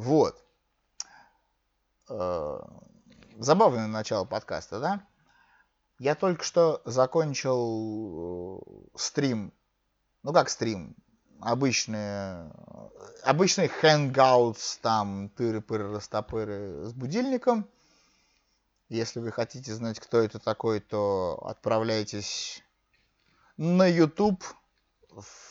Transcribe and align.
Вот. 0.00 0.42
Э, 2.08 2.58
забавное 3.38 3.86
начало 3.86 4.24
подкаста, 4.24 4.80
да? 4.80 5.06
Я 5.98 6.14
только 6.14 6.42
что 6.42 6.80
закончил 6.86 8.62
э, 8.62 8.98
стрим. 8.98 9.52
Ну 10.22 10.32
как 10.32 10.48
стрим? 10.48 10.96
Обычные, 11.42 12.50
обычный 13.24 13.70
hangouts, 13.82 14.78
там 14.80 15.28
тыры-пыры, 15.36 15.92
растопыры 15.92 16.86
с 16.86 16.94
будильником. 16.94 17.68
Если 18.88 19.20
вы 19.20 19.30
хотите 19.30 19.74
знать, 19.74 20.00
кто 20.00 20.16
это 20.16 20.38
такой, 20.38 20.80
то 20.80 21.38
отправляйтесь 21.44 22.62
на 23.58 23.86
YouTube 23.86 24.42
в, 25.10 25.49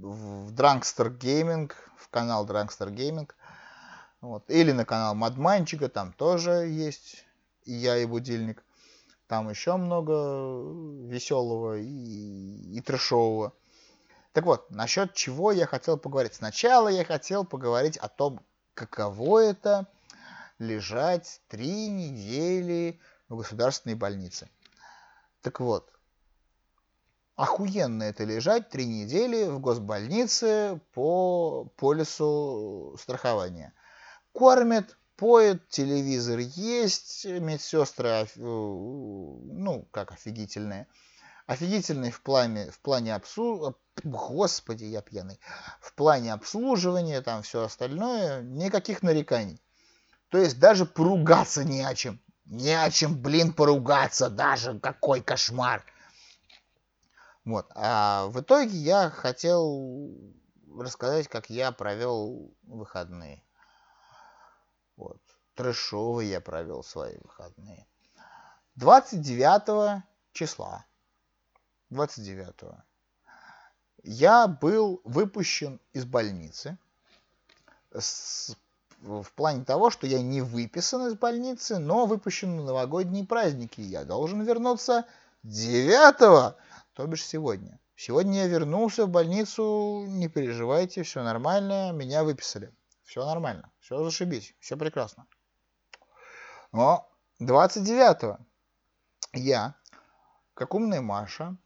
в 0.00 0.52
Drunkster 0.52 1.16
Gaming, 1.16 1.72
в 1.96 2.08
канал 2.08 2.46
Drunkster 2.46 2.92
Gaming. 2.92 3.30
Вот. 4.20 4.50
Или 4.50 4.72
на 4.72 4.84
канал 4.84 5.14
Мадманчика, 5.14 5.88
там 5.88 6.12
тоже 6.12 6.68
есть 6.68 7.24
и 7.64 7.72
я, 7.72 7.96
и 7.98 8.06
будильник. 8.06 8.62
Там 9.26 9.48
еще 9.48 9.76
много 9.76 10.12
веселого 11.06 11.78
и, 11.78 12.76
и 12.76 12.80
трешового. 12.80 13.54
Так 14.32 14.44
вот, 14.44 14.70
насчет 14.70 15.14
чего 15.14 15.52
я 15.52 15.66
хотел 15.66 15.96
поговорить. 15.96 16.34
Сначала 16.34 16.88
я 16.88 17.04
хотел 17.04 17.44
поговорить 17.44 17.96
о 17.96 18.08
том, 18.08 18.40
каково 18.74 19.40
это 19.40 19.86
лежать 20.58 21.40
три 21.48 21.88
недели 21.88 23.00
в 23.28 23.36
государственной 23.36 23.94
больнице. 23.94 24.48
Так 25.40 25.60
вот, 25.60 25.93
охуенно 27.36 28.04
это 28.04 28.24
лежать 28.24 28.68
три 28.68 28.86
недели 28.86 29.48
в 29.48 29.60
госбольнице 29.60 30.80
по 30.92 31.66
полису 31.76 32.96
страхования. 32.98 33.72
Кормят, 34.32 34.96
поет, 35.16 35.68
телевизор 35.68 36.38
есть, 36.38 37.24
медсестры, 37.24 38.08
э, 38.08 38.26
ну, 38.36 39.88
как 39.90 40.12
офигительные. 40.12 40.86
Офигительные 41.46 42.10
в 42.10 42.22
плане, 42.22 42.70
в 42.70 42.80
плане 42.80 43.14
обслуживания, 43.14 43.76
господи, 44.02 44.84
я 44.84 45.02
пьяный, 45.02 45.38
в 45.80 45.92
плане 45.94 46.32
обслуживания, 46.32 47.20
там 47.20 47.42
все 47.42 47.64
остальное, 47.64 48.42
никаких 48.42 49.02
нареканий. 49.02 49.60
То 50.30 50.38
есть 50.38 50.58
даже 50.58 50.86
поругаться 50.86 51.62
не 51.62 51.82
о 51.82 51.94
чем. 51.94 52.18
Не 52.46 52.82
о 52.82 52.90
чем, 52.90 53.16
блин, 53.20 53.52
поругаться 53.52 54.30
даже. 54.30 54.78
Какой 54.80 55.20
кошмар. 55.20 55.84
Вот. 57.44 57.70
А 57.74 58.26
в 58.28 58.40
итоге 58.40 58.76
я 58.76 59.10
хотел 59.10 60.16
рассказать, 60.78 61.28
как 61.28 61.50
я 61.50 61.72
провел 61.72 62.54
выходные. 62.62 63.42
Вот. 64.96 65.20
Трэшовые 65.54 66.30
я 66.30 66.40
провел 66.40 66.82
свои 66.82 67.16
выходные. 67.22 67.86
29 68.76 70.02
числа. 70.32 70.84
29 71.90 72.84
я 74.04 74.46
был 74.46 75.00
выпущен 75.04 75.80
из 75.92 76.04
больницы 76.04 76.78
с, 77.92 78.54
в 79.00 79.32
плане 79.34 79.64
того, 79.64 79.90
что 79.90 80.06
я 80.06 80.22
не 80.22 80.42
выписан 80.42 81.06
из 81.06 81.14
больницы, 81.14 81.78
но 81.78 82.06
выпущен 82.06 82.56
на 82.56 82.64
новогодние 82.64 83.24
праздники. 83.24 83.80
Я 83.80 84.04
должен 84.04 84.42
вернуться 84.42 85.06
9 85.42 86.54
то 86.94 87.06
бишь 87.06 87.26
сегодня. 87.26 87.78
Сегодня 87.96 88.42
я 88.42 88.46
вернулся 88.46 89.06
в 89.06 89.10
больницу, 89.10 90.04
не 90.08 90.28
переживайте, 90.28 91.02
все 91.02 91.22
нормально, 91.22 91.92
меня 91.92 92.24
выписали. 92.24 92.72
Все 93.04 93.24
нормально, 93.24 93.70
все 93.80 94.02
зашибись, 94.02 94.54
все 94.60 94.76
прекрасно. 94.76 95.26
Но 96.72 97.08
29-го 97.40 98.38
я, 99.32 99.74
как 100.54 100.74
умная 100.74 101.02
Маша, 101.02 101.56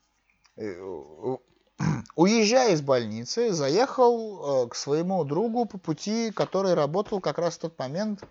э, 0.57 1.37
уезжая 2.17 2.73
из 2.73 2.83
больницы, 2.83 3.53
заехал 3.53 4.65
э, 4.65 4.69
к 4.69 4.75
своему 4.75 5.25
другу 5.25 5.67
по 5.67 5.79
пути, 5.79 6.33
который 6.33 6.75
работал 6.75 7.21
как 7.21 7.39
раз 7.39 7.57
в 7.57 7.61
тот 7.61 7.79
момент 7.79 8.25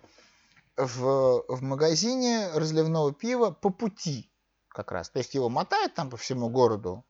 в, 0.76 1.44
в 1.48 1.62
магазине 1.62 2.50
разливного 2.54 3.12
пива 3.12 3.50
по 3.50 3.70
пути 3.70 4.30
как 4.78 4.92
раз. 4.92 5.10
То 5.10 5.18
есть 5.18 5.34
его 5.34 5.48
мотает 5.48 5.94
там 5.94 6.08
по 6.08 6.16
всему 6.16 6.48
городу. 6.48 7.04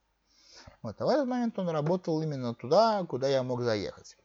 Вот. 0.82 0.98
А 1.00 1.04
в 1.04 1.08
этот 1.10 1.26
момент 1.26 1.58
он 1.58 1.68
работал 1.68 2.22
именно 2.22 2.54
туда, 2.54 3.04
куда 3.04 3.28
я 3.28 3.42
мог 3.42 3.60
заехать. 3.60 4.16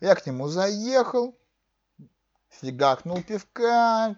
Я 0.00 0.14
к 0.14 0.24
нему 0.26 0.48
заехал, 0.48 1.36
фигакнул 2.48 3.22
пивка, 3.22 4.16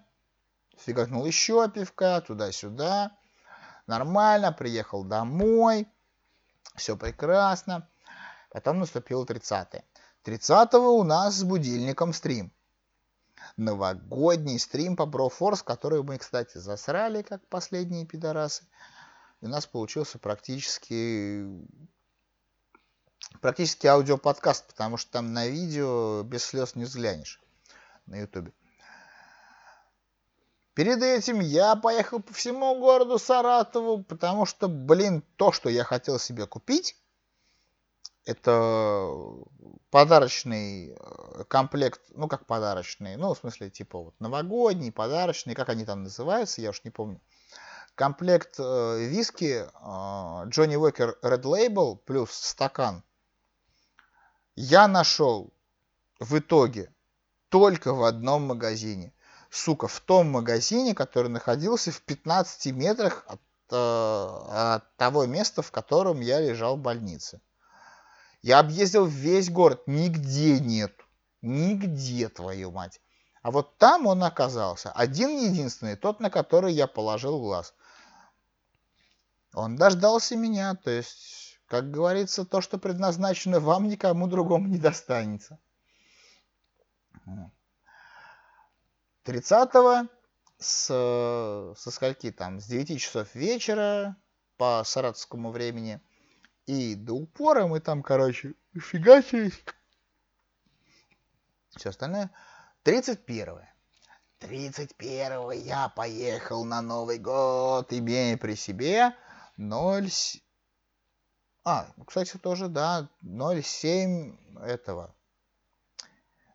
фигакнул 0.79 1.27
еще 1.27 1.69
пивка, 1.69 2.21
туда-сюда. 2.21 3.11
Нормально, 3.89 4.53
приехал 4.53 5.03
домой, 5.03 5.89
все 6.77 6.97
прекрасно. 6.97 7.89
Потом 8.53 8.79
наступил 8.79 9.27
30 9.27 9.85
30 10.23 10.75
у 10.75 11.03
нас 11.03 11.35
с 11.35 11.43
будильником 11.43 12.13
стрим 12.13 12.53
новогодний 13.57 14.59
стрим 14.59 14.97
по 14.97 15.07
Брофорс, 15.07 15.63
который 15.63 16.03
мы, 16.03 16.19
кстати, 16.19 16.59
засрали, 16.59 17.23
как 17.23 17.47
последние 17.49 18.07
пидорасы. 18.07 18.65
И 19.41 19.47
у 19.47 19.49
нас 19.49 19.67
получился 19.67 20.19
практически 20.19 21.45
практически 23.41 23.87
аудиоподкаст, 23.87 24.67
потому 24.67 24.97
что 24.97 25.13
там 25.13 25.33
на 25.33 25.47
видео 25.47 26.23
без 26.23 26.45
слез 26.45 26.75
не 26.75 26.85
взглянешь 26.85 27.41
на 28.07 28.17
ютубе. 28.17 28.53
Перед 30.75 31.03
этим 31.03 31.41
я 31.41 31.75
поехал 31.75 32.21
по 32.21 32.35
всему 32.35 32.79
городу 32.79 33.19
Саратову, 33.19 34.05
потому 34.05 34.45
что, 34.45 34.69
блин, 34.69 35.23
то, 35.37 35.51
что 35.51 35.71
я 35.71 35.85
хотел 35.85 36.19
себе 36.19 36.47
купить, 36.47 36.97
это 38.27 39.09
подарочный 39.91 40.91
э, 40.91 41.45
комплект, 41.49 42.01
ну 42.11 42.29
как 42.29 42.45
подарочный, 42.45 43.17
ну 43.17 43.33
в 43.33 43.39
смысле 43.39 43.71
типа 43.71 43.99
вот 43.99 44.15
новогодний, 44.21 44.93
подарочный, 44.93 45.55
как 45.55 45.69
они 45.69 45.85
там 45.85 46.03
называются, 46.03 46.61
я 46.61 46.71
уж 46.71 46.83
не 46.85 46.91
помню. 46.91 47.21
Комплект 47.95 48.57
э, 48.59 49.07
виски 49.09 49.65
э, 49.65 50.49
Джонни 50.49 50.77
Уокер 50.77 51.17
Red 51.23 51.43
Label 51.43 51.97
плюс 51.97 52.33
стакан 52.33 53.05
я 54.57 54.89
нашел 54.89 55.53
в 56.19 56.39
итоге 56.39 56.93
только 57.49 57.95
в 57.95 58.03
одном 58.03 58.43
магазине. 58.43 59.13
Сука, 59.51 59.87
в 59.87 60.01
том 60.01 60.31
магазине, 60.31 60.95
который 60.95 61.29
находился 61.29 61.93
в 61.93 62.03
15 62.03 62.73
метрах 62.75 63.25
от, 63.29 63.41
э, 63.71 63.77
от 63.77 64.97
того 64.97 65.27
места, 65.27 65.63
в 65.63 65.71
котором 65.71 66.21
я 66.21 66.41
лежал 66.41 66.77
в 66.77 66.81
больнице. 66.81 67.41
Я 68.47 68.61
объездил 68.61 69.07
весь 69.07 69.51
город, 69.51 69.83
нигде 69.89 70.61
нет. 70.61 70.93
Нигде, 71.43 72.29
твою 72.29 72.71
мать. 72.71 73.01
А 73.43 73.51
вот 73.51 73.77
там 73.77 74.07
он 74.07 74.23
оказался. 74.23 74.93
Один 74.93 75.31
единственный, 75.37 75.97
тот, 75.97 76.21
на 76.21 76.31
который 76.31 76.73
я 76.73 76.87
положил 76.87 77.41
глаз. 77.41 77.75
Он 79.53 79.75
дождался 79.75 80.37
меня, 80.37 80.77
то 80.77 80.93
есть, 80.93 81.59
как 81.67 81.91
говорится, 81.91 82.45
то, 82.45 82.61
что 82.61 82.79
предназначено 82.79 83.59
вам, 83.59 83.89
никому 83.89 84.29
другому 84.29 84.69
не 84.69 84.79
достанется. 84.79 85.59
30 89.25 90.09
с, 90.59 90.87
со 91.77 91.91
скольки 91.91 92.31
там, 92.31 92.61
с 92.61 92.67
9 92.67 93.01
часов 93.01 93.35
вечера 93.35 94.15
по 94.57 94.85
саратовскому 94.85 95.51
времени– 95.51 96.01
и 96.67 96.95
до 96.95 97.15
упора 97.15 97.67
мы 97.67 97.81
там, 97.81 98.03
короче, 98.03 98.55
фигачились. 98.75 99.65
Все 101.77 101.91
остальное. 101.91 102.31
31 102.83 103.61
31 104.39 105.51
я 105.65 105.89
поехал 105.89 106.65
на 106.65 106.83
Новый 106.83 107.19
год, 107.19 107.93
имея 107.93 108.37
при 108.37 108.55
себе 108.55 109.15
0... 109.57 110.09
А, 111.65 111.89
кстати, 112.07 112.37
тоже, 112.37 112.69
да, 112.69 113.09
0,7 113.23 114.63
этого. 114.63 115.15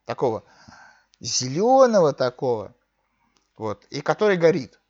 Такого 0.06 0.44
зеленого 1.22 2.14
такого. 2.14 2.76
Вот. 3.56 3.86
И 3.86 4.02
который 4.02 4.36
горит. 4.36 4.81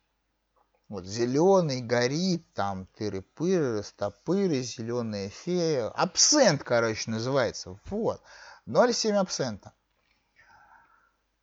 Вот 0.92 1.06
зеленый 1.06 1.80
горит, 1.80 2.52
там 2.52 2.86
тыры-пыры, 2.98 3.82
стопыры, 3.82 4.60
зеленая 4.60 5.30
фея. 5.30 5.88
Абсент, 5.88 6.62
короче, 6.62 7.10
называется. 7.10 7.78
Вот. 7.86 8.20
0,7 8.68 9.14
абсента. 9.14 9.72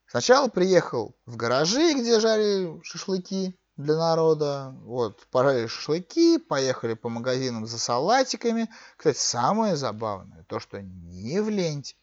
Сначала 0.05 0.49
приехал 0.49 1.15
в 1.25 1.35
гаражи, 1.35 1.95
где 1.95 2.19
жарили 2.19 2.79
шашлыки 2.83 3.59
для 3.75 3.97
народа. 3.97 4.75
Вот, 4.83 5.25
пожарили 5.31 5.65
шашлыки, 5.65 6.37
поехали 6.37 6.93
по 6.93 7.09
магазинам 7.09 7.65
за 7.65 7.79
салатиками. 7.79 8.69
Кстати, 8.97 9.17
самое 9.17 9.75
забавное, 9.75 10.43
то, 10.43 10.59
что 10.59 10.79
не 10.79 11.41
в 11.41 11.49
ленте. 11.49 11.95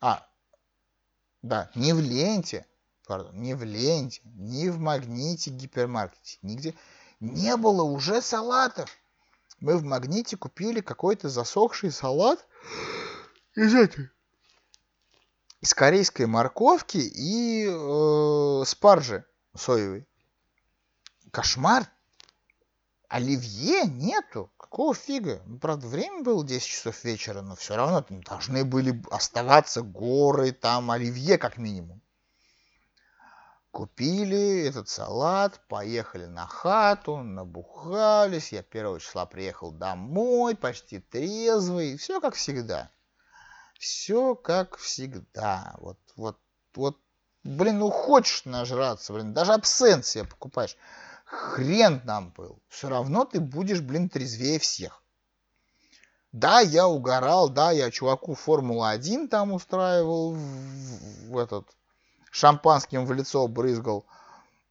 А, 0.00 0.26
Да, 1.42 1.70
не 1.76 1.92
в 1.92 2.00
ленте, 2.00 2.66
пардон, 3.06 3.40
не 3.40 3.54
в 3.54 3.62
ленте, 3.62 4.20
не 4.24 4.70
в 4.70 4.78
магните 4.78 5.50
гипермаркете, 5.50 6.38
нигде 6.42 6.74
не 7.20 7.56
было 7.56 7.82
уже 7.82 8.20
салатов. 8.20 8.90
Мы 9.60 9.76
в 9.76 9.84
магните 9.84 10.36
купили 10.36 10.80
какой-то 10.80 11.28
засохший 11.28 11.90
салат 11.90 12.46
из 13.54 13.74
этой 13.74 14.10
из 15.64 15.72
корейской 15.72 16.26
морковки 16.26 16.98
и 16.98 17.66
э, 17.66 18.64
спаржи 18.66 19.24
соевой. 19.56 20.06
Кошмар. 21.30 21.90
Оливье 23.08 23.84
нету. 23.86 24.52
Какого 24.58 24.94
фига? 24.94 25.40
Ну, 25.46 25.58
правда, 25.58 25.86
время 25.86 26.22
было 26.22 26.44
10 26.44 26.66
часов 26.66 27.02
вечера, 27.02 27.40
но 27.40 27.56
все 27.56 27.76
равно 27.76 28.02
там 28.02 28.22
должны 28.22 28.66
были 28.66 29.02
оставаться 29.10 29.80
горы, 29.80 30.52
там 30.52 30.90
оливье 30.90 31.38
как 31.38 31.56
минимум. 31.56 32.02
Купили 33.74 34.68
этот 34.68 34.88
салат, 34.88 35.60
поехали 35.66 36.26
на 36.26 36.46
хату, 36.46 37.16
набухались. 37.16 38.52
Я 38.52 38.62
первого 38.62 39.00
числа 39.00 39.26
приехал 39.26 39.72
домой, 39.72 40.54
почти 40.54 41.00
трезвый. 41.00 41.96
Все 41.96 42.20
как 42.20 42.36
всегда. 42.36 42.88
Все 43.76 44.36
как 44.36 44.76
всегда. 44.76 45.74
Вот, 45.78 45.98
вот, 46.14 46.38
вот, 46.76 47.00
блин, 47.42 47.80
ну 47.80 47.90
хочешь 47.90 48.44
нажраться, 48.44 49.12
блин, 49.12 49.34
даже 49.34 49.54
абсент 49.54 50.06
себе 50.06 50.22
покупаешь. 50.22 50.76
Хрен 51.24 52.00
нам 52.04 52.30
был. 52.30 52.62
Все 52.68 52.88
равно 52.88 53.24
ты 53.24 53.40
будешь, 53.40 53.80
блин, 53.80 54.08
трезвее 54.08 54.60
всех. 54.60 55.02
Да, 56.30 56.60
я 56.60 56.86
угорал, 56.86 57.48
да, 57.48 57.72
я 57.72 57.90
чуваку 57.90 58.36
Формула-1 58.36 59.26
там 59.26 59.52
устраивал 59.52 60.32
в, 60.34 61.30
в 61.30 61.38
этот 61.38 61.66
шампанским 62.34 63.06
в 63.06 63.12
лицо 63.12 63.46
брызгал. 63.46 64.04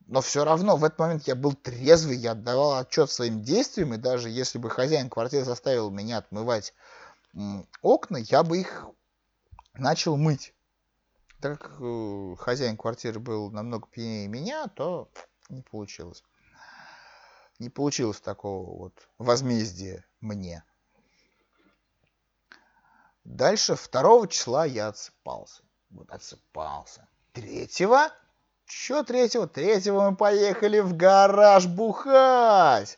Но 0.07 0.19
все 0.19 0.43
равно 0.43 0.75
в 0.75 0.83
этот 0.83 0.99
момент 0.99 1.27
я 1.27 1.35
был 1.35 1.53
трезвый, 1.53 2.17
я 2.17 2.31
отдавал 2.31 2.77
отчет 2.77 3.09
своим 3.09 3.41
действиям, 3.41 3.93
и 3.93 3.97
даже 3.97 4.29
если 4.29 4.57
бы 4.57 4.69
хозяин 4.69 5.09
квартиры 5.09 5.45
заставил 5.45 5.89
меня 5.89 6.17
отмывать 6.17 6.73
окна, 7.81 8.17
я 8.17 8.43
бы 8.43 8.59
их 8.59 8.85
начал 9.75 10.17
мыть. 10.17 10.53
Так 11.39 11.61
как 11.61 11.77
э, 11.79 12.35
хозяин 12.37 12.75
квартиры 12.75 13.21
был 13.21 13.49
намного 13.49 13.87
пьянее 13.87 14.27
меня, 14.27 14.67
то 14.67 15.09
не 15.47 15.61
получилось. 15.61 16.21
Не 17.59 17.69
получилось 17.69 18.19
такого 18.19 18.77
вот 18.77 19.07
возмездия 19.17 20.05
мне. 20.19 20.65
Дальше 23.23 23.77
2 23.77 24.27
числа 24.27 24.65
я 24.65 24.89
отсыпался. 24.89 25.63
Вот 25.89 26.09
отсыпался. 26.09 27.07
Третьего? 27.33 28.11
Чё 28.65 29.03
третьего? 29.03 29.47
Третьего 29.47 30.09
мы 30.09 30.15
поехали 30.15 30.79
в 30.79 30.95
гараж 30.95 31.67
бухать. 31.67 32.97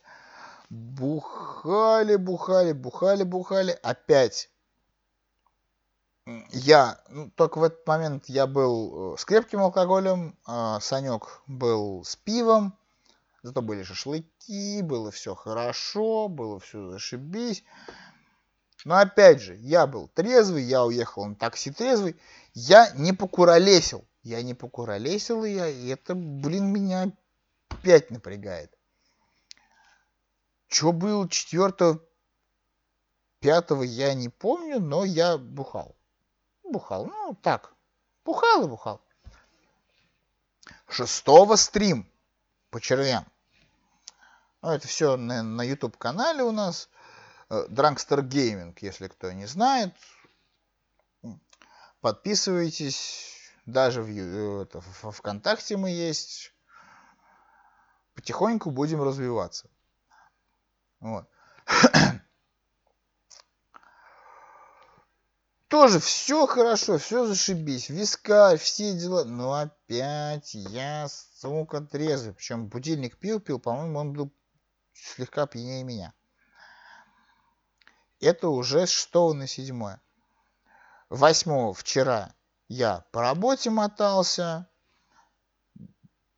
Бухали, 0.69 2.15
бухали, 2.15 2.71
бухали, 2.71 3.23
бухали. 3.23 3.79
Опять 3.81 4.49
я, 6.51 6.99
ну, 7.09 7.29
только 7.35 7.59
в 7.59 7.63
этот 7.63 7.85
момент 7.85 8.25
я 8.27 8.47
был 8.47 9.13
э, 9.13 9.17
с 9.17 9.25
крепким 9.25 9.61
алкоголем, 9.61 10.35
а 10.45 10.79
Санек 10.79 11.41
был 11.45 12.03
с 12.03 12.15
пивом, 12.15 12.75
зато 13.43 13.61
были 13.61 13.83
шашлыки, 13.83 14.81
было 14.81 15.11
все 15.11 15.35
хорошо, 15.35 16.27
было 16.27 16.59
все 16.59 16.89
зашибись. 16.89 17.63
Но 18.85 18.97
опять 18.97 19.41
же, 19.41 19.55
я 19.55 19.85
был 19.87 20.07
трезвый, 20.07 20.63
я 20.63 20.83
уехал 20.83 21.25
на 21.25 21.35
такси 21.35 21.71
трезвый, 21.71 22.15
я 22.53 22.89
не 22.95 23.13
покуролесил. 23.13 24.03
Я 24.25 24.41
не 24.41 24.55
покуролесил, 24.55 25.45
я, 25.45 25.67
и 25.67 25.87
это, 25.89 26.15
блин, 26.15 26.73
меня 26.73 27.11
опять 27.69 28.09
напрягает. 28.09 28.75
Что 30.67 30.91
было 30.91 31.29
четвертого, 31.29 32.03
пятого, 33.39 33.83
я 33.83 34.15
не 34.15 34.29
помню, 34.29 34.79
но 34.79 35.05
я 35.05 35.37
бухал. 35.37 35.95
Бухал, 36.63 37.05
ну 37.05 37.37
так, 37.43 37.75
бухал 38.25 38.65
и 38.65 38.67
бухал. 38.67 38.99
Шестого 40.89 41.55
стрим 41.55 42.11
по 42.71 42.81
червям. 42.81 43.27
Ну, 44.63 44.71
это 44.71 44.87
все 44.87 45.17
на, 45.17 45.43
на 45.43 45.61
YouTube 45.61 45.97
канале 45.97 46.41
у 46.41 46.51
нас. 46.51 46.89
Э, 47.51 47.67
Gaming, 47.69 48.75
если 48.81 49.07
кто 49.07 49.31
не 49.33 49.45
знает. 49.45 49.93
Подписывайтесь. 52.01 53.34
Даже 53.65 54.01
в, 54.03 54.09
э, 54.09 54.61
это, 54.63 54.81
в 54.81 55.11
ВКонтакте 55.11 55.77
мы 55.77 55.89
есть. 55.89 56.53
Потихоньку 58.13 58.69
будем 58.71 59.01
развиваться. 59.01 59.69
Вот. 60.99 61.27
Тоже 65.67 65.99
все 65.99 66.45
хорошо, 66.45 66.99
все 66.99 67.25
зашибись, 67.25 67.89
вискарь, 67.89 68.57
все 68.57 68.93
дела. 68.93 69.25
Но 69.25 69.53
опять 69.53 70.53
я, 70.53 71.07
сука, 71.09 71.81
трезвый. 71.81 72.35
Причем 72.35 72.67
будильник 72.67 73.17
пил-пил, 73.17 73.59
по-моему, 73.59 73.99
он 73.99 74.13
был 74.13 74.31
слегка 74.93 75.47
пьянее 75.47 75.83
меня. 75.83 76.13
Это 78.21 78.47
уже 78.49 78.85
6 78.85 79.13
на 79.33 79.47
7. 79.47 79.97
8 81.09 81.73
вчера 81.73 82.33
я 82.67 83.05
по 83.11 83.21
работе 83.21 83.69
мотался. 83.69 84.69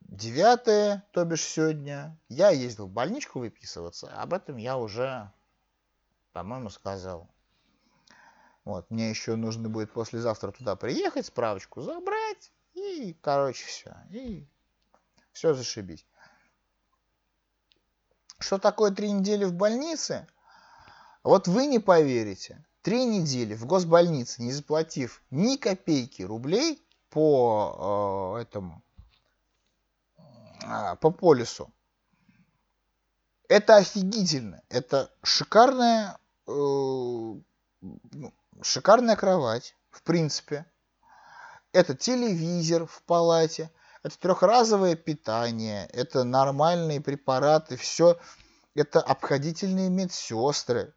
9, 0.01 1.11
то 1.11 1.25
бишь 1.25 1.43
сегодня, 1.43 2.17
я 2.27 2.49
ездил 2.49 2.87
в 2.87 2.91
больничку 2.91 3.39
выписываться. 3.39 4.09
Об 4.19 4.33
этом 4.33 4.57
я 4.57 4.77
уже, 4.77 5.31
по-моему, 6.33 6.69
сказал. 6.69 7.29
Вот, 8.63 8.89
мне 8.89 9.09
еще 9.09 9.35
нужно 9.35 9.69
будет 9.69 9.93
послезавтра 9.93 10.51
туда 10.51 10.75
приехать, 10.75 11.27
справочку 11.27 11.81
забрать, 11.81 12.51
и, 12.73 13.15
короче, 13.21 13.65
все. 13.65 13.95
И 14.09 14.47
все 15.33 15.53
зашибись. 15.53 16.05
Что 18.39 18.57
такое 18.57 18.91
три 18.91 19.11
недели 19.11 19.45
в 19.45 19.53
больнице? 19.53 20.27
Вот 21.23 21.47
вы 21.47 21.67
не 21.67 21.79
поверите. 21.79 22.65
Три 22.87 23.03
недели 23.03 23.53
в 23.53 23.65
госбольнице, 23.65 24.41
не 24.41 24.53
заплатив 24.53 25.21
ни 25.29 25.57
копейки 25.57 26.21
рублей 26.21 26.81
по 27.09 28.37
э, 28.37 28.43
этому, 28.43 28.81
э, 30.63 30.95
по 31.01 31.11
полису. 31.11 31.69
Это 33.49 33.75
офигительно. 33.75 34.61
Это 34.69 35.11
шикарная 35.21 36.17
э, 36.47 36.49
ну, 36.51 37.43
шикарная 38.61 39.17
кровать, 39.17 39.75
в 39.89 40.01
принципе. 40.01 40.65
Это 41.73 41.93
телевизор 41.93 42.85
в 42.85 43.03
палате, 43.03 43.69
это 44.01 44.17
трехразовое 44.17 44.95
питание, 44.95 45.87
это 45.87 46.23
нормальные 46.23 47.01
препараты, 47.01 47.75
все. 47.75 48.17
Это 48.75 49.01
обходительные 49.01 49.89
медсестры, 49.89 50.93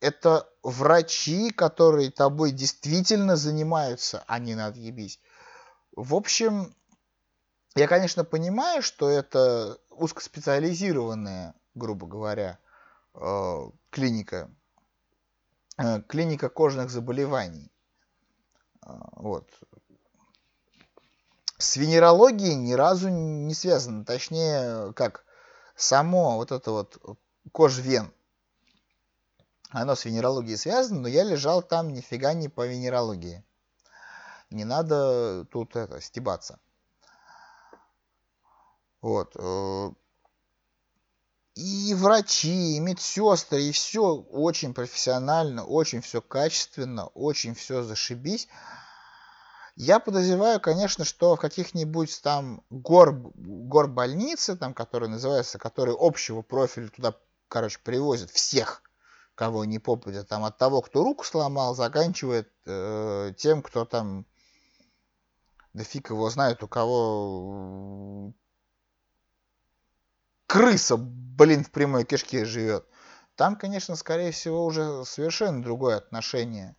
это 0.00 0.48
врачи, 0.68 1.50
которые 1.50 2.10
тобой 2.10 2.50
действительно 2.50 3.36
занимаются, 3.36 4.24
а 4.26 4.38
не 4.38 4.54
надъебись. 4.54 5.20
В 5.94 6.14
общем, 6.14 6.74
я, 7.74 7.86
конечно, 7.88 8.24
понимаю, 8.24 8.82
что 8.82 9.08
это 9.08 9.78
узкоспециализированная, 9.90 11.54
грубо 11.74 12.06
говоря, 12.06 12.58
э, 13.14 13.70
клиника 13.90 14.50
Э, 15.78 16.00
клиника 16.00 16.48
кожных 16.48 16.90
заболеваний. 16.90 17.70
А, 18.80 19.08
вот. 19.16 19.50
С 21.58 21.76
венерологией 21.76 22.54
ни 22.54 22.72
разу 22.72 23.08
не 23.08 23.54
связано. 23.54 24.04
Точнее, 24.04 24.92
как 24.94 25.24
само 25.74 26.36
вот 26.36 26.52
это 26.52 26.70
вот 26.70 27.18
кожвен. 27.52 28.10
Оно 29.70 29.94
с 29.94 30.04
венерологией 30.04 30.56
связано, 30.56 31.00
но 31.00 31.08
я 31.08 31.24
лежал 31.24 31.62
там 31.62 31.92
нифига 31.92 32.34
не 32.34 32.48
по 32.48 32.66
венерологии. 32.66 33.44
Не 34.50 34.64
надо 34.64 35.44
тут 35.50 35.74
это 35.74 36.00
стебаться. 36.00 36.58
Вот. 39.02 39.32
Э, 39.36 39.90
и 41.56 41.94
врачи, 41.94 42.76
и 42.76 42.80
медсестры, 42.80 43.62
и 43.62 43.72
все 43.72 44.14
очень 44.14 44.74
профессионально, 44.74 45.64
очень 45.64 46.00
все 46.00 46.20
качественно, 46.20 47.06
очень 47.08 47.54
все 47.54 47.82
зашибись. 47.82 48.48
Я 49.74 49.98
подозреваю, 49.98 50.60
конечно, 50.60 51.04
что 51.04 51.36
в 51.36 51.40
каких-нибудь 51.40 52.20
там 52.22 52.62
гор, 52.70 53.12
гор 53.12 53.88
больницы, 53.88 54.56
там, 54.56 54.74
которые 54.74 55.10
называются, 55.10 55.58
которые 55.58 55.96
общего 55.98 56.42
профиля 56.42 56.88
туда, 56.88 57.14
короче, 57.48 57.78
привозят 57.82 58.30
всех, 58.30 58.82
кого 59.36 59.64
не 59.64 59.78
попадет, 59.78 60.28
там 60.28 60.44
от 60.44 60.58
того, 60.58 60.82
кто 60.82 61.04
руку 61.04 61.24
сломал, 61.24 61.76
заканчивает 61.76 62.50
э, 62.64 63.32
тем, 63.36 63.62
кто 63.62 63.84
там 63.84 64.26
да 65.76 65.84
фиг 65.84 66.08
его 66.08 66.30
знает, 66.30 66.62
у 66.62 66.68
кого 66.68 68.32
крыса, 70.46 70.96
блин, 70.96 71.64
в 71.64 71.70
прямой 71.70 72.04
кишке 72.04 72.46
живет. 72.46 72.86
Там, 73.34 73.56
конечно, 73.56 73.94
скорее 73.94 74.30
всего, 74.30 74.64
уже 74.64 75.04
совершенно 75.04 75.62
другое 75.62 75.98
отношение. 75.98 76.74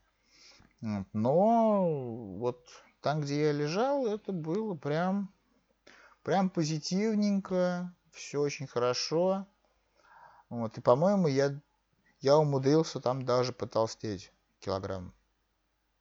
Но 0.81 2.37
вот 2.39 2.67
там, 3.01 3.21
где 3.21 3.45
я 3.45 3.51
лежал, 3.51 4.07
это 4.07 4.31
было 4.31 4.73
прям, 4.73 5.31
прям 6.23 6.49
позитивненько, 6.49 7.93
все 8.11 8.41
очень 8.41 8.65
хорошо. 8.65 9.45
Вот, 10.49 10.75
и, 10.79 10.81
по-моему, 10.81 11.27
я, 11.27 11.61
я 12.19 12.38
умудрился 12.38 13.00
там 13.00 13.25
даже 13.25 13.53
потолстеть 13.53 14.31
килограмм, 14.59 15.13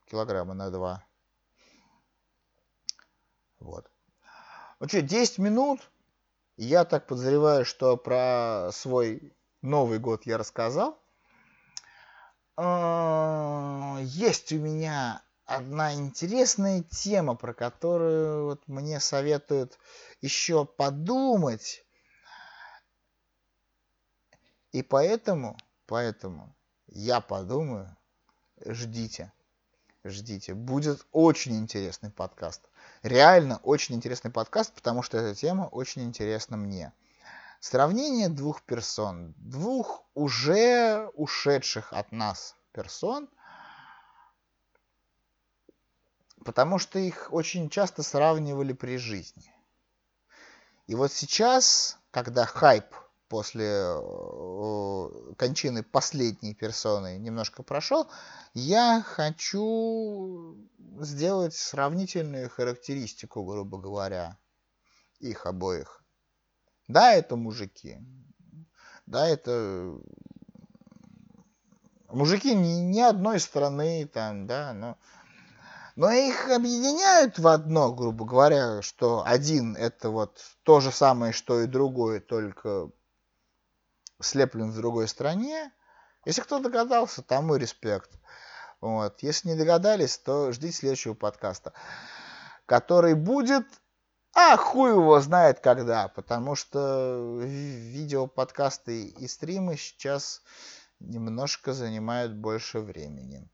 килограмма 0.06 0.54
на 0.54 0.70
два. 0.70 1.04
Вот. 3.58 3.90
Ну 4.80 4.88
что, 4.88 5.02
10 5.02 5.38
минут. 5.38 5.80
Я 6.56 6.84
так 6.84 7.06
подозреваю, 7.06 7.64
что 7.64 7.96
про 7.96 8.70
свой 8.72 9.34
Новый 9.62 9.98
год 9.98 10.24
я 10.26 10.38
рассказал. 10.38 10.98
А, 12.56 13.98
есть 14.00 14.52
у 14.52 14.56
меня 14.56 15.22
одна 15.44 15.94
интересная 15.94 16.82
тема, 16.82 17.34
про 17.34 17.52
которую 17.52 18.44
вот 18.46 18.66
мне 18.68 19.00
советуют 19.00 19.78
еще 20.20 20.64
подумать. 20.64 21.84
И 24.72 24.82
поэтому, 24.82 25.56
поэтому 25.86 26.54
я 26.88 27.20
подумаю, 27.20 27.96
ждите, 28.64 29.32
ждите. 30.04 30.54
Будет 30.54 31.06
очень 31.12 31.58
интересный 31.58 32.10
подкаст. 32.10 32.62
Реально 33.02 33.58
очень 33.62 33.94
интересный 33.94 34.30
подкаст, 34.30 34.72
потому 34.72 35.02
что 35.02 35.18
эта 35.18 35.34
тема 35.38 35.64
очень 35.64 36.02
интересна 36.02 36.56
мне. 36.56 36.92
Сравнение 37.60 38.28
двух 38.28 38.62
персон, 38.62 39.34
двух 39.38 40.04
уже 40.14 41.10
ушедших 41.14 41.92
от 41.92 42.12
нас 42.12 42.54
персон, 42.72 43.28
потому 46.44 46.78
что 46.78 46.98
их 46.98 47.28
очень 47.32 47.70
часто 47.70 48.02
сравнивали 48.02 48.72
при 48.72 48.98
жизни. 48.98 49.52
И 50.86 50.94
вот 50.94 51.12
сейчас, 51.12 51.98
когда 52.12 52.46
хайп 52.46 52.86
после 53.28 53.96
кончины 55.36 55.82
последней 55.82 56.54
персоны 56.54 57.18
немножко 57.18 57.62
прошел, 57.62 58.08
я 58.54 59.02
хочу 59.02 60.56
сделать 61.00 61.54
сравнительную 61.54 62.48
характеристику, 62.48 63.44
грубо 63.44 63.78
говоря, 63.78 64.38
их 65.18 65.46
обоих. 65.46 66.02
Да, 66.88 67.12
это 67.12 67.36
мужики. 67.36 67.98
Да, 69.06 69.28
это 69.28 69.98
мужики 72.08 72.54
не, 72.54 72.80
не 72.80 73.02
одной 73.02 73.40
страны, 73.40 74.06
там, 74.06 74.46
да, 74.46 74.72
но, 74.72 74.96
но 75.96 76.10
их 76.10 76.48
объединяют 76.50 77.38
в 77.38 77.46
одно, 77.46 77.92
грубо 77.92 78.24
говоря, 78.24 78.82
что 78.82 79.22
один 79.24 79.76
это 79.76 80.10
вот 80.10 80.38
то 80.62 80.80
же 80.80 80.90
самое, 80.90 81.32
что 81.32 81.60
и 81.60 81.66
другой, 81.66 82.20
только 82.20 82.90
слеплен 84.20 84.70
в 84.70 84.76
другой 84.76 85.08
стране. 85.08 85.72
Если 86.24 86.40
кто 86.40 86.58
догадался, 86.58 87.22
тому 87.22 87.56
респект. 87.56 88.10
Вот. 88.80 89.22
Если 89.22 89.48
не 89.48 89.56
догадались, 89.56 90.18
то 90.18 90.52
ждите 90.52 90.76
следующего 90.76 91.14
подкаста, 91.14 91.72
который 92.66 93.14
будет 93.14 93.66
а 94.38 94.58
хуй 94.58 94.90
его 94.90 95.18
знает 95.20 95.60
когда, 95.60 96.08
потому 96.08 96.56
что 96.56 97.38
видео, 97.40 98.26
подкасты 98.26 99.06
и 99.06 99.26
стримы 99.28 99.78
сейчас 99.78 100.42
немножко 101.00 101.72
занимают 101.72 102.34
больше 102.34 102.80
времени. 102.80 103.48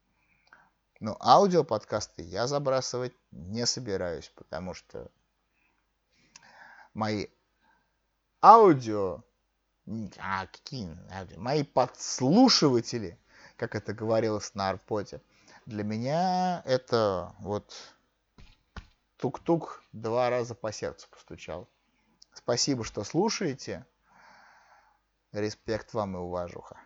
Но 0.99 1.16
аудио 1.21 1.62
подкасты 1.62 2.23
я 2.23 2.49
забрасывать 2.49 3.14
не 3.31 3.64
собираюсь, 3.64 4.33
потому 4.35 4.75
что 4.75 5.09
мои 6.95 7.28
аудио, 8.42 9.23
а 10.19 10.47
какие 10.47 10.97
аудио, 11.12 11.41
мои 11.41 11.65
подслушиватели, 11.65 13.19
как 13.57 13.75
это 13.75 13.93
говорилось 13.93 14.55
на 14.55 14.71
Арпоте, 14.71 15.21
для 15.67 15.85
меня 15.85 16.62
это 16.65 17.35
вот 17.39 17.73
тук-тук 19.17 19.83
два 19.93 20.31
раза 20.31 20.55
по 20.55 20.73
сердцу 20.73 21.09
постучал. 21.11 21.69
Спасибо, 22.33 22.85
что 22.85 23.05
слушаете. 23.05 23.87
Респект 25.33 25.95
вам 25.95 26.17
и 26.17 26.19
уважуха. 26.19 26.79